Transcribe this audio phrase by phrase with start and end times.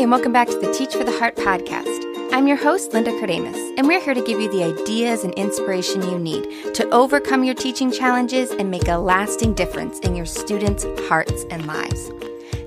[0.00, 2.32] and welcome back to the Teach for the Heart podcast.
[2.32, 6.00] I'm your host, Linda Kardamis, and we're here to give you the ideas and inspiration
[6.00, 10.86] you need to overcome your teaching challenges and make a lasting difference in your students'
[11.06, 12.10] hearts and lives.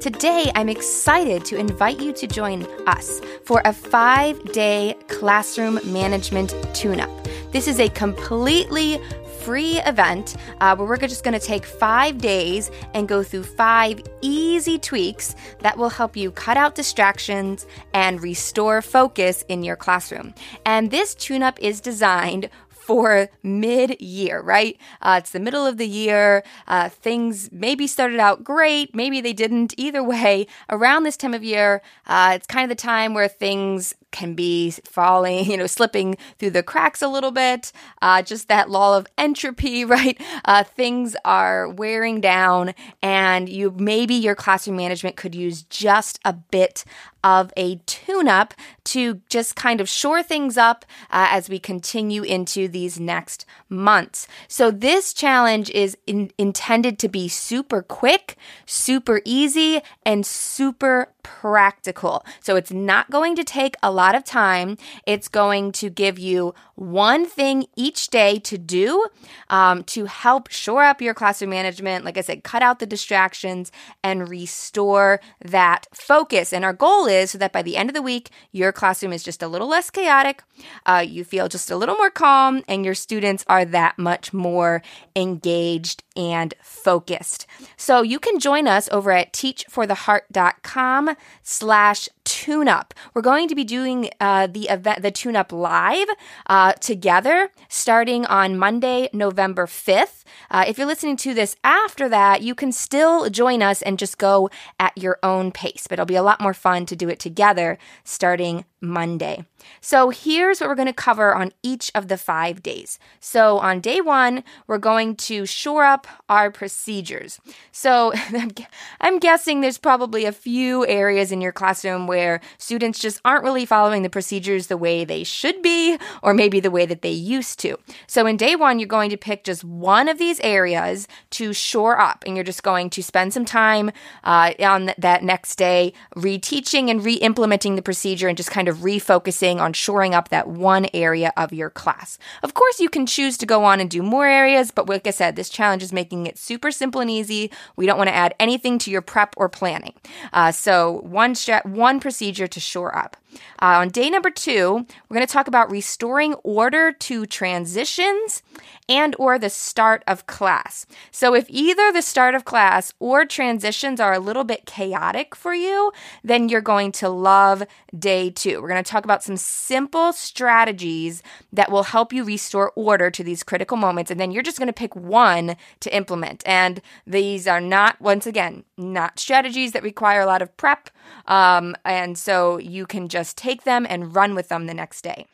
[0.00, 6.52] Today, I'm excited to invite you to join us for a five day classroom management
[6.74, 7.10] tune up.
[7.52, 9.00] This is a completely
[9.44, 14.02] free event uh, where we're just going to take five days and go through five
[14.20, 20.34] easy tweaks that will help you cut out distractions and restore focus in your classroom.
[20.64, 24.76] And this tune up is designed for mid year, right?
[25.00, 26.42] Uh, it's the middle of the year.
[26.66, 29.74] Uh, things maybe started out great, maybe they didn't.
[29.76, 33.94] Either way, around this time of year, uh, it's kind of the time where things
[34.10, 37.72] can be falling, you know, slipping through the cracks a little bit.
[38.02, 40.20] Uh, just that law of entropy, right?
[40.44, 46.32] Uh, things are wearing down, and you maybe your classroom management could use just a
[46.32, 46.84] bit
[47.22, 48.54] of a tune up
[48.84, 54.26] to just kind of shore things up uh, as we continue into these next months.
[54.48, 62.24] So, this challenge is in, intended to be super quick, super easy, and super practical.
[62.40, 64.76] So, it's not going to take a lot of time.
[65.06, 69.06] It's going to give you one thing each day to do
[69.48, 72.04] um, to help shore up your classroom management.
[72.04, 73.70] Like I said, cut out the distractions
[74.02, 76.52] and restore that focus.
[76.52, 79.22] And our goal is so that by the end of the week, your classroom is
[79.22, 80.42] just a little less chaotic,
[80.86, 84.82] uh, you feel just a little more calm, and your students are that much more
[85.14, 87.46] engaged and focused.
[87.76, 91.09] So you can join us over at teachfortheheart.com
[91.42, 92.08] slash
[92.40, 92.94] tune up.
[93.12, 96.08] We're going to be doing uh, the event, the tune up live
[96.46, 100.24] uh, together starting on Monday, November 5th.
[100.50, 104.16] Uh, if you're listening to this after that, you can still join us and just
[104.16, 107.18] go at your own pace, but it'll be a lot more fun to do it
[107.18, 109.44] together starting Monday.
[109.80, 112.98] So here's what we're going to cover on each of the five days.
[113.20, 117.40] So on day one, we're going to shore up our procedures.
[117.72, 118.12] So
[119.00, 123.66] I'm guessing there's probably a few areas in your classroom where students just aren't really
[123.66, 127.58] following the procedures the way they should be, or maybe the way that they used
[127.60, 127.76] to.
[128.06, 131.98] So in day one, you're going to pick just one of these areas to shore
[131.98, 133.90] up, and you're just going to spend some time
[134.24, 138.78] uh, on that next day reteaching and re implementing the procedure and just kind of
[138.78, 142.18] refocusing on shoring up that one area of your class.
[142.42, 145.10] Of course, you can choose to go on and do more areas, but like I
[145.10, 147.50] said, this challenge is making it super simple and easy.
[147.76, 149.94] We don't want to add anything to your prep or planning.
[150.32, 153.16] Uh, so one strat- one procedure to shore up.
[153.60, 158.42] Uh, on day number two, we're going to talk about restoring order to transitions
[158.88, 160.86] and or the start of class.
[161.10, 165.54] So if either the start of class or transitions are a little bit chaotic for
[165.54, 167.62] you, then you're going to love
[167.96, 168.60] day two.
[168.60, 171.22] We're going to talk about some simple strategies
[171.52, 174.10] that will help you restore order to these critical moments.
[174.10, 176.42] And then you're just going to pick one to implement.
[176.46, 180.90] And these are not, once again, not strategies that require a lot of prep.
[181.26, 185.26] Um, and so you can just take them and run with them the next day.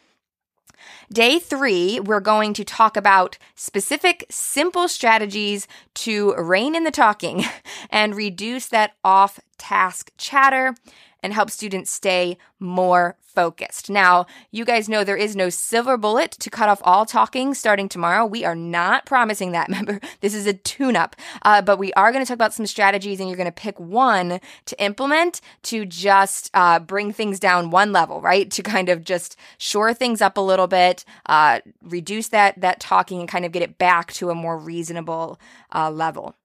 [1.12, 7.44] Day three, we're going to talk about specific, simple strategies to rein in the talking
[7.91, 10.74] and reduce that off task chatter
[11.22, 13.90] and help students stay more focused.
[13.90, 17.88] Now, you guys know there is no silver bullet to cut off all talking starting
[17.88, 18.24] tomorrow.
[18.24, 19.68] We are not promising that.
[19.68, 22.66] Remember, this is a tune up, uh, but we are going to talk about some
[22.66, 27.70] strategies and you're going to pick one to implement to just uh, bring things down
[27.70, 28.50] one level, right?
[28.52, 33.20] To kind of just shore things up a little bit, uh, reduce that, that talking
[33.20, 35.40] and kind of get it back to a more reasonable
[35.74, 36.36] uh, level.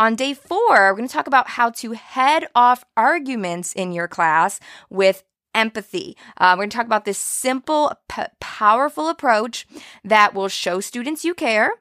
[0.00, 4.08] On day four, we're going to talk about how to head off arguments in your
[4.08, 5.24] class with
[5.54, 6.16] empathy.
[6.38, 9.66] Uh, we're going to talk about this simple, p- powerful approach
[10.02, 11.72] that will show students you care.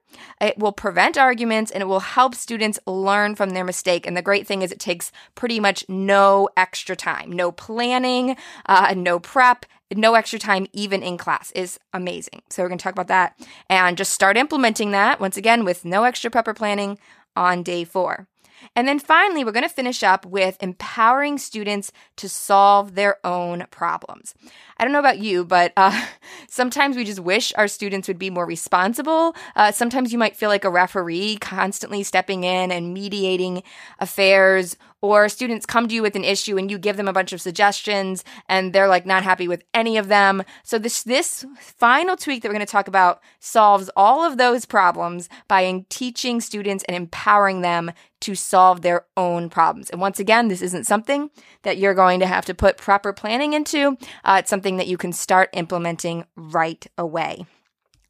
[0.42, 4.06] It will prevent arguments and it will help students learn from their mistake.
[4.06, 8.96] And the great thing is, it takes pretty much no extra time, no planning, uh,
[8.98, 9.66] no prep.
[9.96, 12.44] No extra time, even in class, is amazing.
[12.52, 13.36] So, we're going to talk about that
[13.72, 17.00] and just start implementing that once again with no extra prep or planning
[17.36, 18.28] on day four.
[18.76, 23.66] And then finally, we're going to finish up with empowering students to solve their own
[23.72, 24.34] problems.
[24.78, 26.06] I don't know about you, but uh,
[26.50, 29.36] sometimes we just wish our students would be more responsible.
[29.56, 33.64] Uh, sometimes you might feel like a referee constantly stepping in and mediating
[34.00, 37.32] affairs, or students come to you with an issue and you give them a bunch
[37.32, 40.44] of suggestions and they're like not happy with any of them.
[40.64, 44.66] So this this final tweak that we're going to talk about solves all of those
[44.66, 49.90] problems by teaching students and empowering them to solve their own problems.
[49.90, 51.30] And once again, this isn't something
[51.64, 53.98] that you're going to have to put proper planning into.
[54.24, 57.46] Uh, it's something that you can start implementing right away.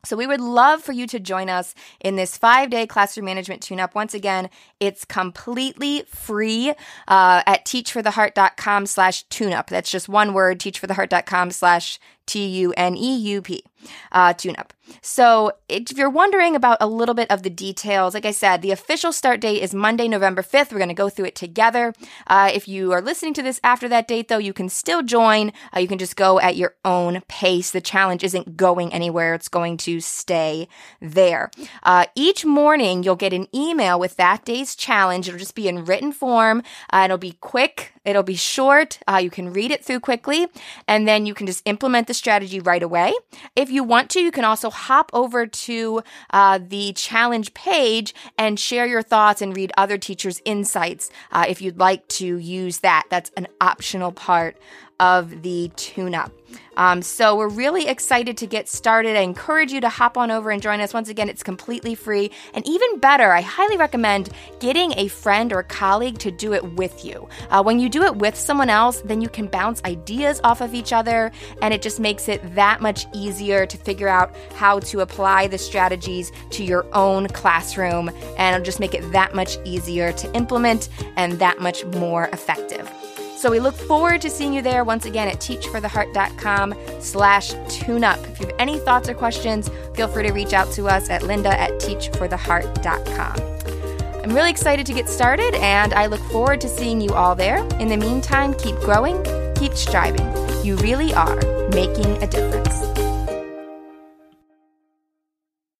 [0.06, 3.61] So we would love for you to join us in this five day classroom management
[3.61, 3.95] tune up.
[3.95, 6.69] Once again, it's completely free
[7.07, 9.69] uh, at teachfortheheart.com slash tune up.
[9.69, 13.63] That's just one word, teachfortheheart.com slash T U N E U P,
[14.11, 14.71] uh, tune up.
[15.01, 18.71] So, if you're wondering about a little bit of the details, like I said, the
[18.71, 20.71] official start date is Monday, November 5th.
[20.71, 21.93] We're going to go through it together.
[22.27, 25.51] Uh, if you are listening to this after that date, though, you can still join.
[25.75, 27.71] Uh, you can just go at your own pace.
[27.71, 30.67] The challenge isn't going anywhere, it's going to stay
[31.01, 31.51] there.
[31.83, 35.27] Uh, each morning, you'll get an email with that day's challenge.
[35.27, 38.99] It'll just be in written form, uh, it'll be quick, it'll be short.
[39.07, 40.47] Uh, you can read it through quickly,
[40.87, 43.13] and then you can just implement the strategy right away.
[43.56, 48.60] If you want to, you can also hop over to uh, the challenge page and
[48.60, 53.06] share your thoughts and read other teachers' insights uh, if you'd like to use that.
[53.10, 54.57] That's an optional part
[55.00, 56.31] of the tune up.
[56.78, 59.18] Um, so we're really excited to get started.
[59.18, 60.94] I encourage you to hop on over and join us.
[60.94, 62.31] Once again, it's completely free.
[62.54, 64.30] And even better, I highly recommend
[64.60, 67.28] getting a friend or colleague to do it with you.
[67.50, 70.74] Uh, when you do it with someone else, then you can bounce ideas off of
[70.74, 71.31] each other,
[71.62, 75.57] and it just makes it that much easier to figure out how to apply the
[75.57, 80.88] strategies to your own classroom, and it'll just make it that much easier to implement
[81.18, 82.90] and that much more effective.
[83.39, 88.19] So we look forward to seeing you there once again at teachfortheheart.com slash tune up.
[88.27, 91.24] If you have any thoughts or questions, feel free to reach out to us at
[91.24, 94.21] linda at teachfortheheart.com.
[94.21, 97.59] I'm really excited to get started and I look forward to seeing you all there.
[97.80, 99.24] In the meantime, keep growing,
[99.56, 100.27] keep striving.
[100.65, 101.38] You really are
[101.69, 102.99] making a difference.